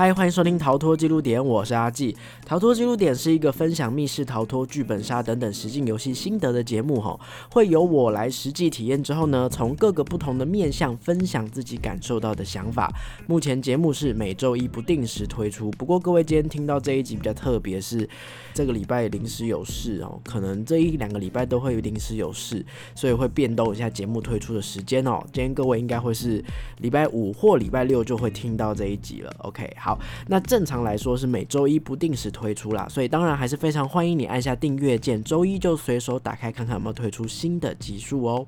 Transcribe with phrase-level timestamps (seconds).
[0.00, 2.16] 嗨，欢迎收听逃脱记录点，我是阿纪。
[2.46, 7.20] 逃脱记录点是一个分享密室逃脱、剧本杀等等实境游戏心得的节目，吼，
[7.50, 12.90] 会由我来实际体验之后呢，从各个不同的面向分享自己感受到的想法。
[13.26, 18.08] 目前节目是每周一不定时推出，不过各位今天听到这一集比较特别，是
[18.54, 22.64] 这个礼拜临时有事哦，可能这一两个礼拜都会临时有事，
[22.94, 25.20] 所以会变动一下节目推出的时间哦。
[25.30, 26.42] 今天各位应该会是
[26.78, 29.70] 礼拜五或礼拜六就会听到这一集了，OK。
[29.76, 29.89] 好，
[30.26, 38.46] 那正常来说是每周一不定时推出啦，所以当然还是非常欢迎你按下订阅键，周一就随手打开看看有没有推出新的集数哦。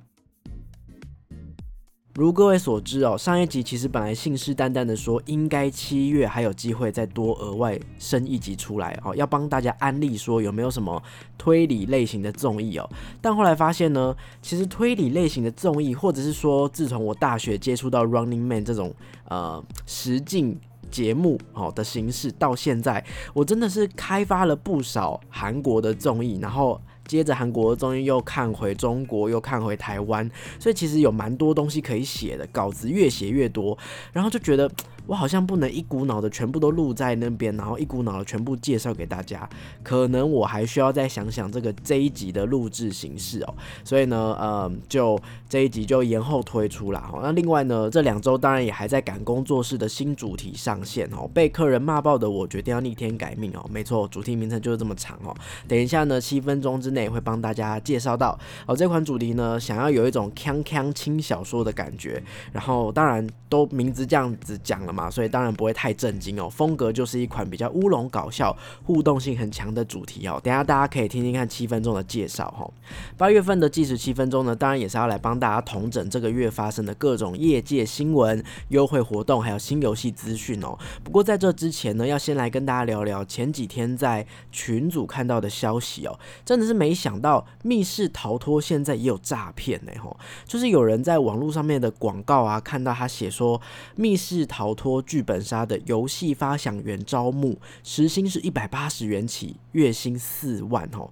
[2.15, 11.03] 如各位所知哦，上一集其实本来信誓旦旦的说应该七月还有机会再多额外升一集出来哦，要帮大家安利说有没有什么
[11.39, 12.87] 推理类型的综艺哦，
[13.23, 18.95] 但后来发现呢，其实推理类型的综艺，或者是说自从我大学接触到 Running Man 这种
[19.31, 20.61] 呃实境。
[20.93, 23.05] 节目哦的形式到现在，
[23.35, 33.77] 我真的是开发了不少韩国的综艺，然后接着韩国的综艺又看回中国，又看回台湾，所以其实有蛮多东西可以写的，稿子越写越多，
[34.13, 34.71] 然后就觉得。
[35.05, 39.51] 我好像不能一股脑的全部都录在那边，然后一股脑的全部介绍给大家，
[39.83, 43.55] 可能我还需要再想想这个这一集的录制形式哦。
[43.83, 47.03] 所以呢，呃，就这一集就延后推出了。
[47.21, 51.29] 那另外呢，这两周当然也还在赶工作室的新主题上线哦。
[51.35, 53.67] 被客人骂爆的我决定要逆天改命哦。
[53.69, 55.35] 没错，主题名称就是这么长哦。
[55.67, 58.77] 等一下呢，七分钟之内也会帮大家介绍到哦。
[58.77, 62.23] 这款主题呢，想要有一种锵锵轻小说的感觉，
[62.53, 64.93] 然后当然都名字这样子讲了。
[64.93, 66.51] 嘛，所以当然不会太震惊哦。
[66.51, 70.39] 风格就是一款比较乌龙搞笑、互动性很强的主题哦。
[70.45, 72.71] 等下大家可以听听看七分钟的介绍哈。
[73.17, 80.79] 八月份的计时七分钟呢，当然也是要来帮大家统整这个月发生的各种业界新闻、优惠活动，还有新游戏资讯哦。
[81.03, 86.19] 不过在这之前呢，要先来跟大家聊聊前几天在群组看到的消息哦。
[86.45, 93.61] 真的是没想到密室逃脱现在也有诈骗呢吼，就是有人在网络上面的广告啊，看到他写说
[93.95, 95.01] 密室逃脱。
[95.13, 101.11] 剧本杀的游戏发想员招募，时薪是一百八十元起，月薪四万哦，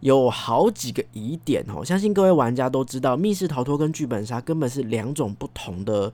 [0.00, 6.12] 有好几个疑点哦，相信各位玩家都知道，密室逃脱跟剧本杀根本是两种不同的。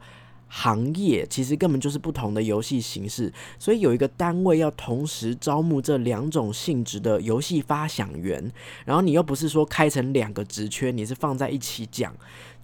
[0.49, 8.53] 行业其实根本就是不同的游戏形式，所以有一个单位要同时招募这两种性质的游戏发想员，
[8.85, 12.15] 然后你又不是说开成两个职缺，你是放在一起讲，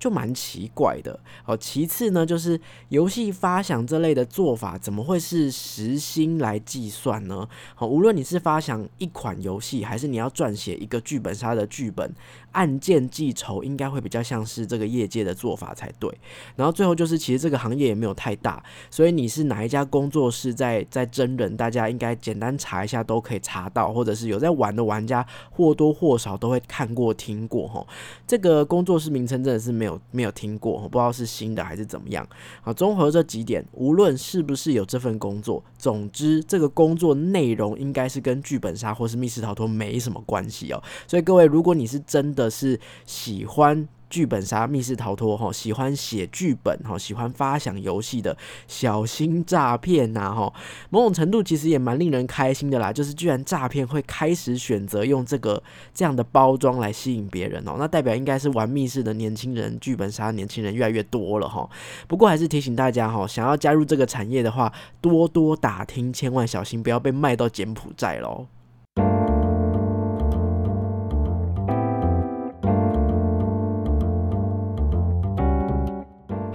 [0.03, 1.17] 就蛮奇怪的。
[1.45, 7.49] 好，其次呢，就是游戏发想这类的做法，怎么会是时薪来计算呢？
[7.77, 12.13] 好，无论你是发想一款游戏，还是你要撰写一个剧本杀的剧本。
[12.53, 16.13] 案件计酬应该会比较像是这个业界的做法才对。
[16.55, 27.87] 然后最后就是，其实这个行业也没有太大，所以你是哪一家工作室在在真人，大家应该简单查一下都可以查到，或者是有在玩的玩家或多或少都会看过听过哈。
[28.27, 32.27] 这个工作室名称真的是没有没有听过，我不知道是新的还是怎么样。
[32.61, 40.83] 好，综合这几点，无论是不是有这份工作，总之这个工作内容应该是跟剧本杀或是密室逃脱没什么关系哦。
[41.07, 42.33] 所以各位，如果你是真。
[42.33, 48.37] 的是喜欢剧本杀、密室逃脱哈，喜欢写剧本哈，喜欢发想游戏的，
[48.69, 50.53] 小心诈骗呐哈。
[50.91, 55.63] 某种程度其实也蛮令人开心的啦，就是居然诈骗会开始选择用这个
[55.95, 61.67] 这样的包装来吸引别人哦，那代表应该是玩密室的年轻人、剧本杀年轻人越来越多了哈。
[62.07, 68.47] 不过还是提醒大家哈，想要加入这个产业的话，多多打听，千万小心不要被卖到柬埔寨喽。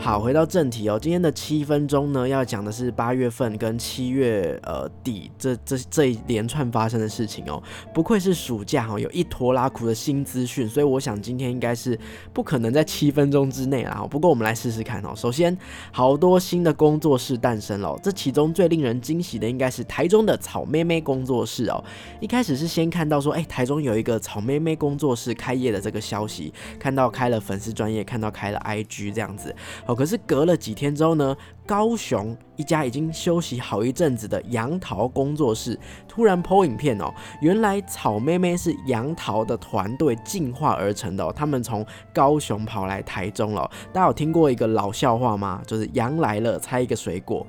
[0.08, 0.98] 好，回到正题哦。
[0.98, 7.62] 今天的七分钟呢，要讲的是八月份跟七月呃底这这这一连串发生的事情哦。
[7.94, 12.00] 不愧是暑假哦，有一坨拉苦的新资讯，所以我想今天应该是
[12.32, 14.08] 不可能在七分钟之内啦。
[14.10, 15.12] 不过我们来试试看哦。
[15.14, 15.58] 首先，
[15.92, 21.84] 好多新的工作室诞生了，这其中最令人惊喜的应该是台中的草妹妹工作室哦。
[22.22, 29.54] 一开始是先看到说，哎，台中有一个草妹妹工作室开业的这个消息，看到开了粉丝专业，看到开了 IG 这样子。
[29.98, 31.36] 可是隔了几天之后呢，
[31.66, 35.78] 高雄一家已经休息好一阵子的杨桃工作室
[36.08, 37.12] 突然 PO 影片哦，
[37.42, 43.70] 原来草妹妹是杨桃的团队进化而成的哦，他们从高雄跑来台中了。
[43.92, 45.62] 大家有听过一个老笑话吗？
[45.66, 47.46] 就是羊来了，猜一个水果。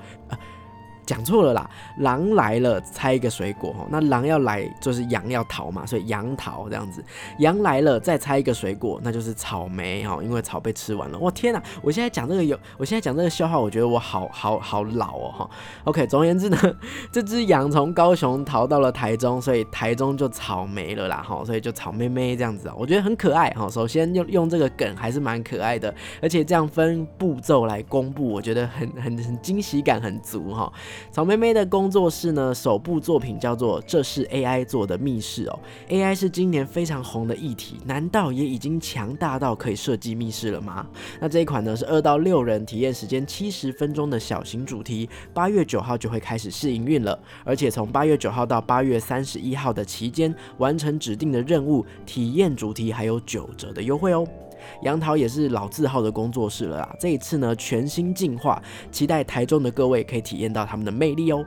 [1.08, 1.70] 讲错了啦，
[2.00, 7.02] 狼来了猜一个水果哈，那狼要来就是羊要逃嘛，所以羊逃这样子，
[7.38, 11.19] 羊来了再猜一个水果，那就是草莓哈，因为草被吃完了。
[11.19, 15.50] 我天哪，我现在讲这个有，我现在讲这个笑话，我觉得我好好好老哦哈。
[15.84, 16.58] OK，总而言之呢，
[17.11, 23.66] 这只羊从高雄逃到了台中，所以台中就草莓了啦哈，所以就草莓妹这样子，我觉得很可爱哈。
[23.70, 30.70] 首先用用这个梗还是蛮可爱的，而且这样分步骤来公布，我觉得很很很惊喜感很足哈。
[31.11, 35.59] 草莓妹的工作室呢，首部作品叫做《这是 AI 做的密室》哦。
[35.89, 40.87] AI 是今年非常红的议题，难道也已经强大到可以设计密室了吗？
[41.21, 47.19] 那这一款呢是二到六人体验时间七十分钟的小型主题，八月九号就会开始试营运了。
[47.45, 54.27] 而且从八月九号到八月三十一号的期间，完成指定的任务，体验主题还有九折的优惠哦。
[54.82, 61.44] 杨桃也是老字号的工作室了啦，这一次呢全新进化，期待台中的各位可以体验到他们的魅力哦。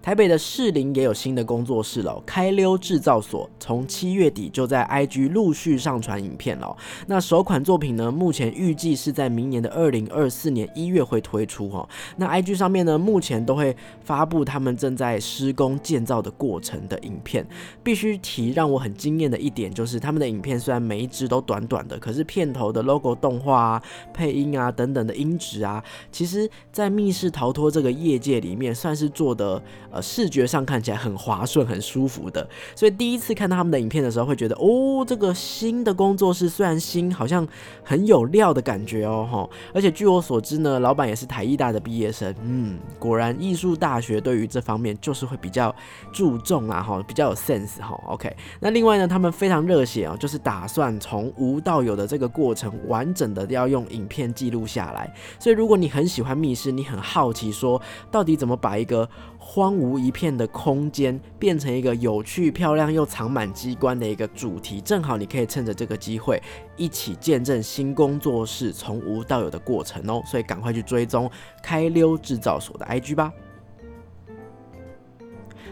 [0.00, 6.74] 台北的士林也有新的工作室了，开溜制造所从七月底就在 IG 陆续上传影片了。
[7.08, 11.86] 那首款作品呢，目前预计是在明年的二零二四年一月会推出哦。
[12.16, 17.46] 那 IG 上面呢，目前都会发布他们正在施工建造的过程的影片。
[17.82, 23.82] 必须提让我很惊艳的一点就是，他们的影片虽然每一支都短短的，可是片头的 logo 动画啊、
[24.14, 29.60] 配音啊等等的音质啊，其实在密室逃脱这个业界里面算是做的。
[29.90, 37.46] 呃，视觉上看起来很滑顺、很舒服的，所以第一次看到他们的影片的时候，会觉得哦，这个新的工作室虽然新，好像
[37.82, 39.48] 很有料的感觉哦，哈。
[39.72, 45.74] 而且据我所知呢，老板也是台艺大的毕业生，嗯，果然艺术大学对于这方面就是会比较
[46.12, 47.98] 注重啊，哈，比较有 sense 哈。
[48.08, 48.30] OK，
[48.60, 55.12] 那另外呢，他们非常热血哦，就是打算从无到有的这个过程，完整的要用影片记录下来。
[55.38, 57.80] 所以如果你很喜欢密室，你很好奇说，
[58.10, 59.08] 到底怎么把一个
[59.38, 66.42] 荒无一片的空间变成一个有趣、漂亮又藏满机关的一个主题，正好你可以趁着这个机会
[66.76, 70.22] 一起见证新工作室从无到有的过程哦。
[70.26, 71.30] 所以赶快去追踪
[71.62, 73.32] 开溜制造所的 IG 吧。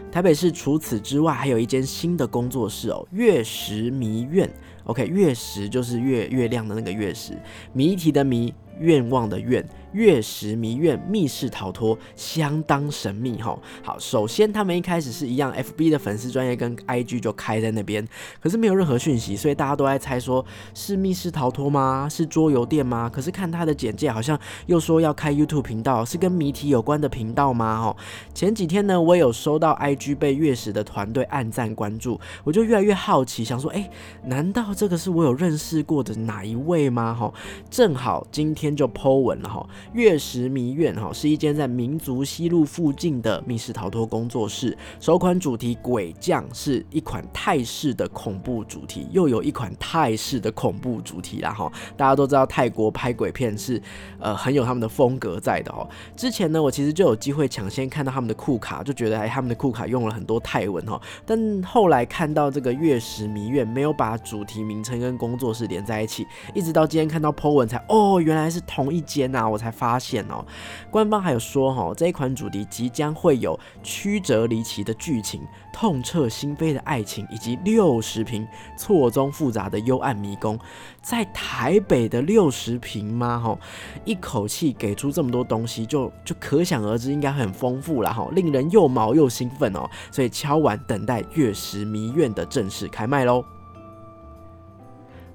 [0.09, 4.49] 台北市除此之外还有一间新的工作室哦，月食迷院。
[4.85, 7.37] OK，月食就是月月亮的那个月食，
[7.73, 9.63] 谜题的谜，愿望的愿。
[9.93, 13.57] 月食迷院密室逃脱相当神秘哈。
[13.81, 18.05] 好，首先他们一开始是一样，FB 的粉丝专业跟 IG 就开在那边，
[18.39, 20.45] 可是没有任何讯息，所以大家都在猜说
[20.75, 22.07] 是密室逃脱吗？
[22.11, 23.09] 是桌游店吗？
[23.11, 24.37] 可是看他的简介好像
[24.67, 27.81] 又说要开 YouTube 频道，是跟谜题有关的频道吗？
[27.81, 27.95] 哈，
[28.35, 33.89] 前几天呢，我有收到 IG 被月食的团队暗赞关注，我就越来越好奇，想说，哎，
[34.25, 37.15] 难道这个是我有认识过的哪一位吗？
[37.15, 37.33] 哈，
[37.71, 39.67] 正好今天就 Po 文了哈。
[39.93, 51.71] 月食迷院哈是一间在民族西路附近的密室逃脱工作室，首款主题鬼将是一款泰式的恐怖主题，又有一款泰式的恐怖主题啦哈。
[51.95, 53.81] 大家都知道泰国拍鬼片是
[54.19, 55.87] 呃很有他们的风格在的哦。
[56.15, 60.99] 之前呢我其实就有机会抢先看到他们的库卡，就觉得哎他们的库卡用了很多泰文哈。
[61.25, 69.71] 但后来看到这个月食迷院没有把主题名称跟工作室连在一起，一直到今天看到 po 文才哦原来是是同一间呐，我才。
[69.77, 70.43] 发现哦，
[70.89, 75.39] 官方还有说哈，这一款主题即将会有曲折离奇的剧情、
[75.71, 80.57] 痛彻心扉的爱情，以及六十平错综复杂的幽暗迷宫。
[80.99, 83.37] 在台北的六十平吗？
[83.37, 83.59] 哈，
[84.03, 89.87] 一口气给出这么多东西，就就可想而知，应该很丰富了哈，令人又毛又兴奋哦。
[90.11, 93.45] 所以敲完等待月食迷院的正式开卖喽。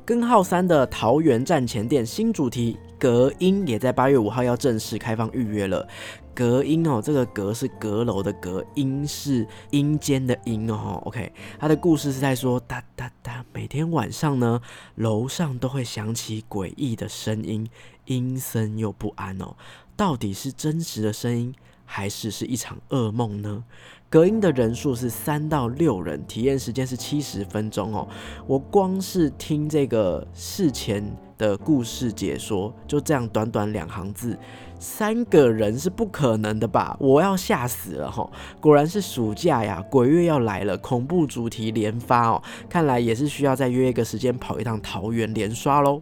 [0.04, 2.76] 根号三的桃园站前店新主题。
[3.02, 5.88] 隔音也在八月五号要正式开放预约了。
[6.32, 11.02] 隔音哦，这个阁是阁楼的阁，音是阴间的阴哦。
[11.06, 14.60] OK，他的故事是在说哒哒哒，每天晚上呢，
[14.94, 17.68] 楼上都会响起诡异的声音，
[18.04, 19.56] 阴森又不安哦。
[19.96, 21.52] 到底是真实的声音，
[21.84, 23.64] 还是是一场噩梦呢？
[24.08, 28.06] 隔音的人数是三到六人，体验时间是七十分钟哦。
[28.46, 31.04] 我光是听这个事前。
[31.42, 34.38] 的故事解说就这样短短两行字，
[34.78, 36.96] 三个人是不可能的吧？
[37.00, 38.30] 我要吓死了哈！
[38.60, 46.00] 果然是暑假呀，鬼月要来了，恐怖主题连发哦，看来也是需要再约一个时间跑一趟桃园连刷喽。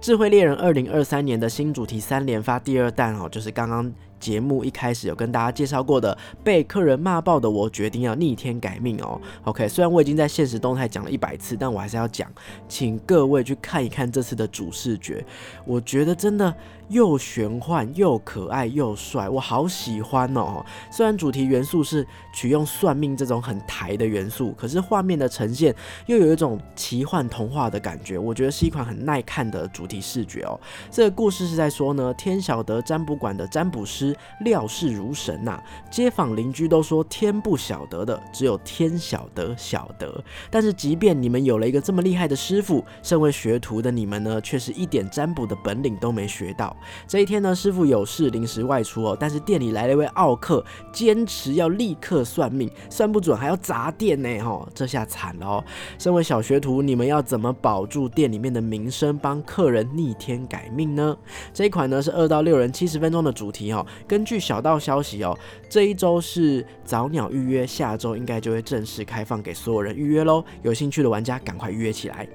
[0.00, 9.20] 智慧猎人二零二三年的新主题三连发第二弹哦，就是刚刚节目一开始有跟大家介绍过的，被客人骂爆的我决定要逆天改命哦。
[9.44, 12.30] OK，虽然我已经在现实动态讲了一百次，但我还是要讲，
[12.68, 15.24] 请各位去看一看这次的主视觉，
[15.64, 16.54] 我觉得真的。
[16.88, 20.64] 又玄幻又可爱又帅，我好喜欢哦！
[20.90, 25.74] 虽然主题元素是取用算命这种很台的元素，可是画面的呈现
[26.06, 30.58] 又有一种奇幻童话的感觉，我觉得是一款很耐看的主题视觉哦。
[30.90, 40.24] 这个故事是在说呢，天晓得占卜馆的占卜师料事如神呐，街坊邻居都说天不晓得的，只有天晓得晓得。
[40.50, 46.74] 但是即便你们有了一个这么厉害的师傅，身为学徒的你们呢，却是一点占卜的本领都没学到。
[47.06, 55.64] 这一天呢，师傅有事临时外出哦，但是店里来了一位奥客，坚持要立刻算命，算不准还要砸店呢，哈，这下惨了哦。
[55.98, 61.16] 身为小学徒，你们要怎么保住店里面的名声，帮客人逆天改命呢？
[61.52, 63.84] 这一款呢是二到六人七十分钟的主题哦。
[64.06, 65.36] 根据小道消息哦，
[65.68, 70.44] 这一周是早鸟预约，下周应该就会正式开放给所有人预约喽。
[70.62, 72.28] 有兴趣的玩家赶快预约起来。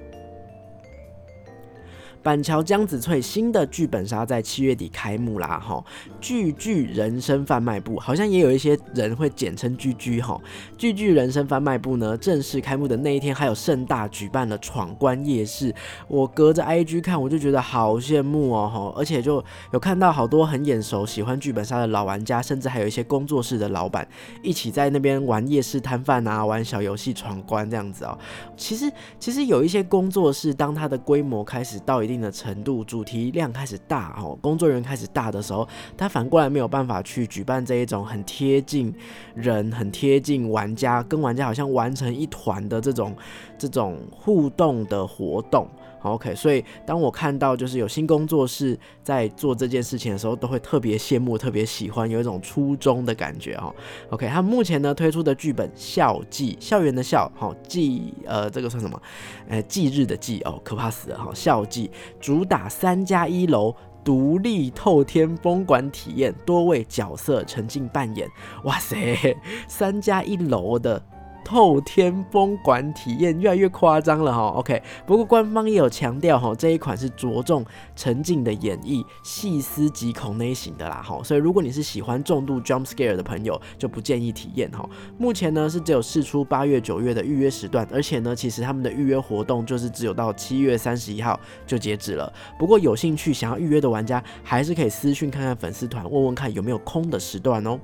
[2.24, 5.84] 板桥江子翠新的剧本杀在七月底开幕啦，哈！
[6.22, 10.40] 句句人生贩卖部好像也有一些人会简称句句哈。
[10.78, 15.74] 句句人生贩卖部呢，正式开幕的那一天，还有盛大举办了闯关夜市。
[16.08, 18.98] 我隔着 IG 看，我就觉得好羡慕哦，哈！
[18.98, 24.08] 而且就有看到好多很眼熟、喜欢剧本杀的老玩家，甚至还有一些工作室的老板
[24.42, 28.18] 一起在那边玩夜市摊贩啊，玩小游戏闯关这样子哦。
[28.56, 28.90] 其实，
[29.20, 32.13] 其实有一些工作室，当它的规模开始到一定。
[32.20, 38.94] 的程度，主题量开始大哦，工作人员开始大的时候，他反过来没有办法去举办这一种很贴近
[39.34, 43.14] 人、很贴近玩家，跟玩家好像玩成一团的这种
[43.58, 45.68] 这种互动的活动。
[46.04, 53.74] OK，所以当我看到就是有新工作室在做这件事情的时候，都会特别羡慕、特别喜欢，有一种初衷的感觉哈。
[54.10, 59.00] OK，他目前呢推出的剧本《校记》，校园的校，好记，呃，这个算什么？
[59.48, 61.30] 呃，忌日的忌哦，可怕死了哈。
[61.34, 68.28] 校记主打三加一楼独立透天风管体验，多位角色沉浸扮演。
[68.64, 69.34] 哇塞，
[69.66, 71.02] 三加一楼的。
[71.44, 84.88] 透天风管体验越来越夸张了哈，OK，不过官方也有强调哈，这一款是着重沉浸的演绎、细思极恐类型的啦哈，所以如果你是喜欢重度 jump scare 的朋友，就不建议体验哈。
[85.18, 92.32] 目前呢是只有试出八月、九月的预约时段，而且呢其实他们的预约活动就是只有到七月三十一号就截止了。
[92.58, 97.78] 不过有兴趣想要预约的玩家，还是可以私讯看看粉丝团，问问看有没有空的时段哦。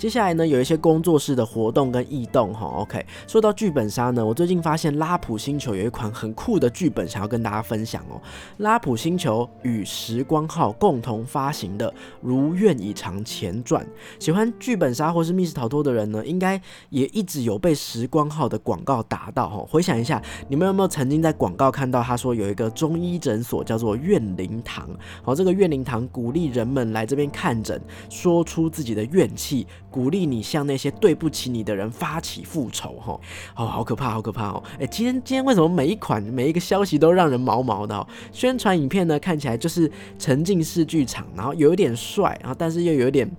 [0.00, 2.66] 接下来呢，有一些工作室的活动跟异动哈。
[2.78, 8.18] OK，说到剧本杀呢，我最近发现拉普星球有一款很酷的剧本，想要跟大家分享哦。
[8.56, 11.90] 拉普星球与时光号共同发行的
[12.22, 13.84] 《如愿以偿前传》，
[14.18, 19.62] 喜欢剧本杀或是密室逃脱的人呢，应该也一直有被时光号的广告打到哈。
[19.68, 24.88] 回想一下，你们有没有曾经在广告看到他说有一个中医诊所叫做怨灵堂？
[25.22, 27.78] 好，这个怨灵堂鼓励人们来这边看诊，
[28.08, 29.66] 说出自己的怨气。
[29.90, 33.20] 鼓励你向那些对不起你的人发起复仇，哈，
[33.56, 34.62] 哦，好可怕，好可怕哦！
[34.78, 38.06] 哎，今天今天为什么每一款每一个消息都让人毛毛的？
[38.32, 43.30] 宣传影片呢，看起来就是沉浸式剧场，然后有一点帅，然后但是又有点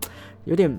[0.45, 0.77] 有点。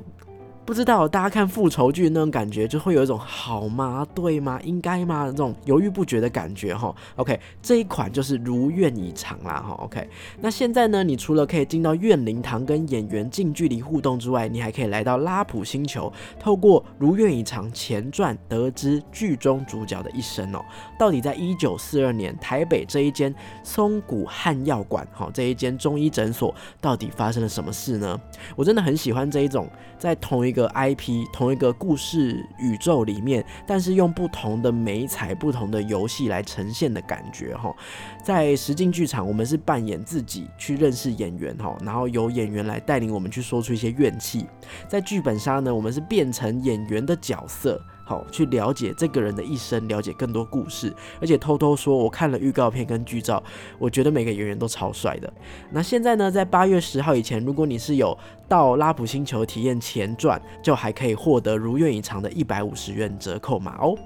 [0.65, 4.07] 不知道大家看复仇剧那种感觉，就会有一种好吗？
[4.15, 4.61] 对吗？
[4.63, 5.27] 应该吗？
[5.27, 6.95] 这种犹豫不决的感觉哈。
[7.17, 9.75] OK，这一款就是如愿以偿啦哈。
[9.83, 10.09] OK，
[10.41, 20.65] 那现在呢，你除了可以进到怨灵堂跟演员近距离互动之外，你还可以来到拉普星球，透过如愿以偿前传得知剧中主角的一生哦。
[20.97, 28.21] 到底在一九四二年台北这一间松谷汉药馆哈这一间中医诊所，到底发生了什么事呢？
[28.55, 37.75] 我真的很喜欢这一种在同一一个 IP 同一个故事宇宙里面，但是用不同的美彩、不同的游戏来呈现的感觉哈。
[38.23, 44.47] 在实境剧场，我们是扮演自己去认识演员哈，然后由演员来带领我们去说出一些怨气。
[44.87, 47.83] 在剧本杀呢，我们是变成演员的角色。
[48.05, 53.43] 好，去了解这个人的一生，了解更多故事，而且偷偷说，我看了预告片跟剧照，
[53.79, 55.33] 我觉得每个演员都超帅的。
[55.71, 58.17] 那现在呢，在八月十号以前，如果你是有
[58.49, 63.97] 到拉普星球体验前传，就还可以获得如愿以偿的一百五十元折扣码哦。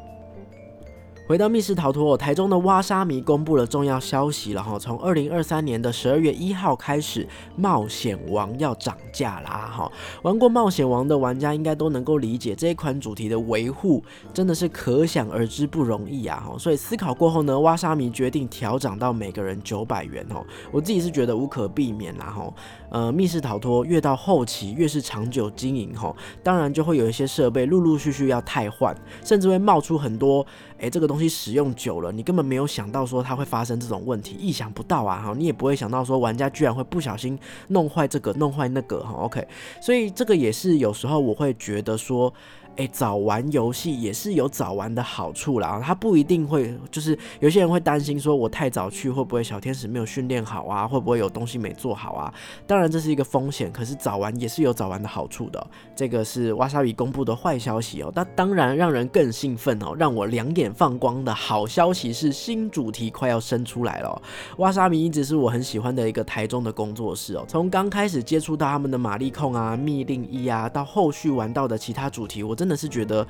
[1.26, 9.90] 回到密室逃脱，台中的挖沙迷公布了重要消息了哈，从二零二三年的十二月一号开始，冒险王要涨价啦哈。
[10.22, 14.00] 玩过冒险王的玩家应该都能够理解这一款主题的维护
[14.32, 16.56] 真的是可想而知不容易啊哈。
[16.56, 20.46] 所以思考过后呢，挖沙迷决定调涨到每个人九百元哦。
[20.70, 22.54] 我自己是觉得无可避免啦哈。
[22.88, 30.44] 呃，密室逃脱越到后期越是长久经营吼，当然就会有一些设备陆陆续续要汰换，甚至会冒出很多，
[30.78, 37.38] 诶，这个东西使用久了，你根本没有想到说它会发生这种问题，意想不到啊哈，你也不会想到说玩家居然会不小心
[37.68, 39.46] 弄坏这个弄坏那个哈，OK，
[39.80, 42.32] 所以这个也是有时候我会觉得说。
[42.76, 50.86] 哎，早玩游戏也是有早玩的好处啦，他不一定会，就是有些人会担心说，我太早去会不会小天使没有训练好啊？
[50.86, 52.32] 会不会有东西没做好啊？
[52.66, 55.66] 当然这是一个风险，可是早玩也是有早玩的好处的。
[55.94, 64.20] 这个是瓦莎比公布的坏消息哦，那当然让人更兴奋哦，让我两眼放光的好消息是新主题快要生出来了。
[64.58, 72.65] 瓦莎比一直是我很喜欢的一个台中的工作室哦，从刚开始接触到他们的玛丽控啊、密令一啊，到后续玩到的其他主题，我真。
[72.66, 73.24] 真的是觉得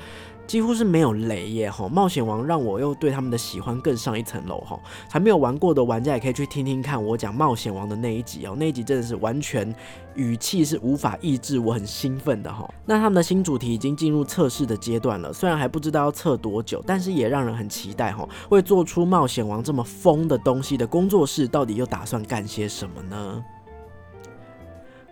[0.47, 1.87] 几乎是没有雷耶哈！
[1.87, 4.81] 冒险王让我又对他们的喜欢更上一层楼哈！
[5.11, 9.75] 还没有玩过的玩家也可以去听听看我讲冒险王的那一集哦，那一集真的是完全
[10.15, 12.67] 语气是无法抑制，我很兴奋的哈！
[12.87, 18.27] 那他们的新主题已经进入测试的阶段了，虽然还不知道要测多久，但是也让人很期待哈！
[18.49, 23.45] 会做出冒险王这么疯的东西的工作室到底又打算干些什么呢？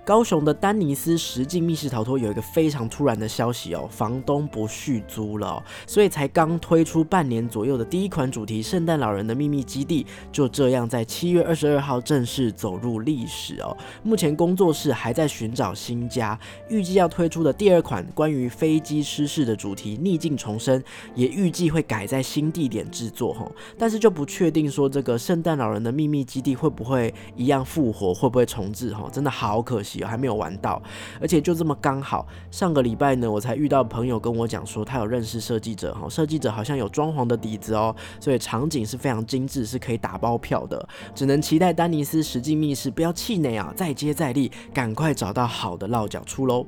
[0.04, 13.74] 高雄的丹尼斯实境密室逃脱有一个非常突然的消息哦，房东不续租了，所以才刚推出半年左右的第一款主题《圣诞老人的秘密基地》就这样在七月二十二号正式走入历史哦。
[14.02, 20.78] 目前工作室还在寻找新家，预计要推出的第二款关于飞机失事的主题《逆境重生》
[21.14, 29.93] 也预计会改在新地点制作哈，但是就不确定说这个圣诞老人的秘密基地会不会一样复活，会不会重置哈，真的好可惜。
[30.02, 30.82] 还没有玩到，
[31.20, 40.88] 而且就这么刚好，上个礼拜呢，我才遇到朋友跟我讲说，他有认识设计者哈，设计者好像有装潢的底子哦，所以场景是非常精致，是可以打包票的。
[41.14, 46.66] 只能期待丹尼斯实际密室不要气馁啊，再接再厉，赶快找到好的落脚处喽。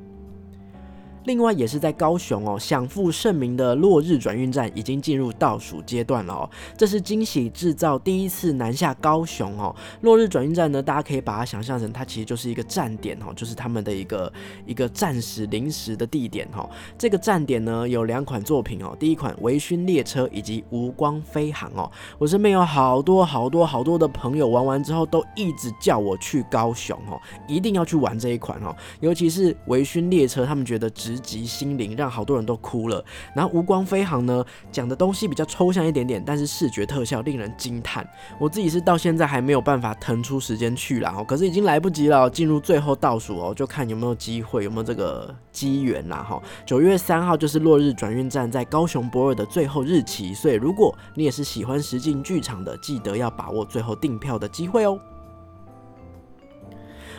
[1.27, 6.49] 另外也是在高雄哦，享负盛名的落日转运站已经进入倒数阶段了哦。
[6.79, 9.75] 这是惊喜制造第一次南下高雄哦。
[10.03, 14.33] 落日转运站呢，大家可以把它想象成它其实就是一个站点哦，就是他们的一个
[14.65, 16.71] 一个暂时临时的地点哦。
[16.97, 21.91] 这个站点呢有两款作品哦，第一款微醺列车以及无光飞航哦。
[22.19, 28.73] 我身边有好多好多好多的朋友玩完之后都一直叫我去高雄哦，一定要去玩这一款哦。
[29.01, 31.16] 尤其是微醺列车，他们觉得值。
[31.19, 33.05] 及心灵，让好多人都哭了。
[33.35, 38.09] 然后无光飞航呢，讲的东西比较抽象一点点，但是视觉特效令人惊叹。
[38.39, 46.41] 我自己是到现在还没有办法腾出时间去啦，可是已经来不及了，进入最后倒数哦，就看有没有机会，有没有这个机缘啦哈。
[46.65, 54.99] 九月三号就是落日转运站在高雄博尔的最后日期，所以如果你也是喜欢实境剧场的，记得要把握最后订票的机会哦。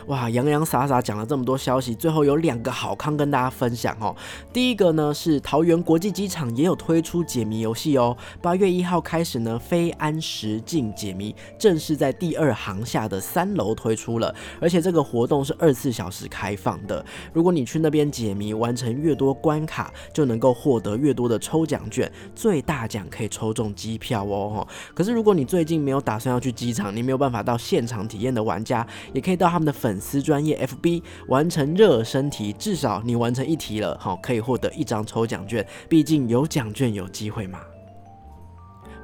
[0.08, 4.16] 哇，洋洋洒洒讲了这么多消息，最后有两个好康跟大家分享哦。
[4.50, 8.16] 第一个呢是桃园国际机场也有推出解谜游戏哦。
[8.40, 17.04] 八月一号开始呢，飞安实境解谜正式在第二航下的三楼推出了，而且这个活动是二十四小时开放的。
[17.34, 24.66] 如果你去那边解谜，完成越多关卡，就能够获得越多的抽奖券，最大奖可以抽中机票哦。
[24.94, 29.97] 可是如果你最近没有打算要去机场，你没有办法到现场体验的玩家，也可以到他们的粉。
[30.00, 35.66] 丝专业 FB 完成热身题，至少你完成一题了，好，可以获得一张抽奖券。
[35.88, 37.60] 毕竟有奖券有机会嘛。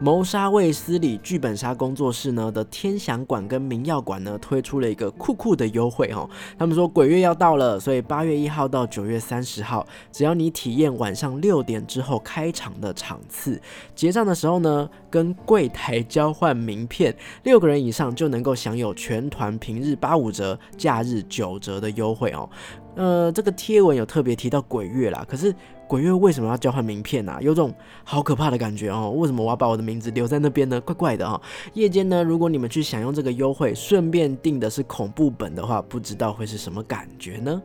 [0.04, 6.28] 谋杀卫斯理剧本杀工作室呢的天祥馆跟明耀馆呢推出了一个酷酷的优惠哦。
[6.58, 13.58] 他们说鬼月要到了，所以八月一号到九月三十号，只要你体验晚上六点之后开场的场次，
[13.94, 22.46] 结账的时候呢，跟柜台交换名片，六个人以上就能够享有全团平日八五折、假日九折的优惠哦。
[22.94, 25.54] 呃，这个贴文有特别提到鬼月啦，可是。
[25.86, 27.38] 鬼月为什么要交换名片啊？
[27.42, 27.72] 有种
[28.04, 29.10] 好可怕的感觉哦！
[29.18, 30.80] 为什么我要把我的名字留在那边呢？
[30.80, 31.38] 怪怪的哈。
[31.74, 37.62] 夜间呢，如果你们去享用这个优惠，顺便订的是恐怖本的话，不知道会是什么感觉呢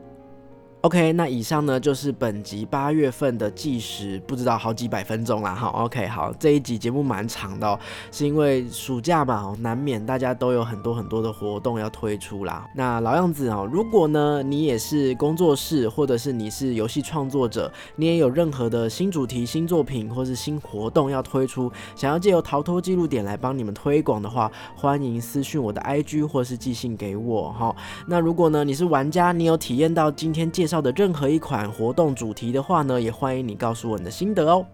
[0.82, 5.54] ？OK，那以上呢就是本集八月份的计时，不知道好几百分钟啦。
[5.54, 5.68] 哈。
[5.68, 7.78] OK，好，这一集节目蛮长的，
[8.10, 12.66] 是因为暑假嘛，难免大家都有很多很多的活动要推出啦。
[12.74, 27.76] 那老样子哦，如果呢你也是工作室，或者是你是游戏创作者，你也有任何的新主题、新作品或是新活动要推出，想要借由逃脱记录点来帮你们推广的话，欢迎私讯我的 IG 或是寄信给我哈。
[28.06, 34.64] 那如果呢你是玩家，你有体验到今天介绍的任何一款活动主题的话呢，也欢迎你告诉我你的心得哦。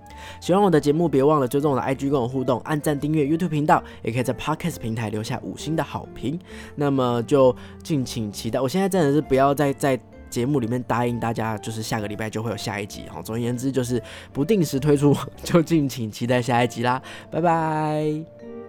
[0.41, 6.39] 喜欢我的节目，别忘了追踪我的 IG 跟我互动，按赞订阅 YouTube 频道，也可以在 Podcast 平台留下五星的好评。
[6.75, 8.61] 那么就敬请期待。
[8.61, 13.23] 我现在真的是不要再在节目里面答应大家，就是下个礼拜就会有下一集哈。
[13.23, 17.01] 总而言之，就是不定时推出， 就敬请期待下一集啦。
[17.31, 18.66] 拜拜。